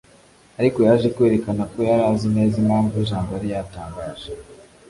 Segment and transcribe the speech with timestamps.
[0.59, 4.29] Ariko yaje kwerekana ko yari azi neza impamvu y’ijambo yari yatangaje